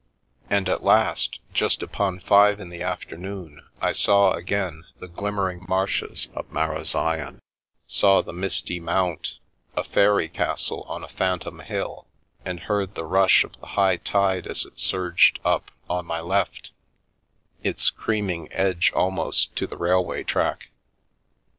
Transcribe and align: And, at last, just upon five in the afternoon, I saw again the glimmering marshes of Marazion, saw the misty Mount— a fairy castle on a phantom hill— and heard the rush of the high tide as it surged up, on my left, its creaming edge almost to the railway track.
And, 0.49 0.67
at 0.67 0.81
last, 0.81 1.39
just 1.53 1.83
upon 1.83 2.19
five 2.21 2.59
in 2.59 2.69
the 2.69 2.81
afternoon, 2.81 3.61
I 3.79 3.93
saw 3.93 4.31
again 4.33 4.83
the 4.99 5.07
glimmering 5.07 5.63
marshes 5.69 6.27
of 6.33 6.51
Marazion, 6.51 7.37
saw 7.85 8.23
the 8.23 8.33
misty 8.33 8.79
Mount— 8.79 9.37
a 9.77 9.83
fairy 9.83 10.27
castle 10.27 10.85
on 10.87 11.03
a 11.03 11.07
phantom 11.07 11.59
hill— 11.59 12.07
and 12.43 12.61
heard 12.61 12.95
the 12.95 13.05
rush 13.05 13.43
of 13.43 13.59
the 13.61 13.67
high 13.77 13.97
tide 13.97 14.47
as 14.47 14.65
it 14.65 14.79
surged 14.79 15.39
up, 15.45 15.69
on 15.87 16.07
my 16.07 16.19
left, 16.19 16.71
its 17.61 17.91
creaming 17.91 18.47
edge 18.51 18.91
almost 18.95 19.55
to 19.57 19.67
the 19.67 19.77
railway 19.77 20.23
track. 20.23 20.69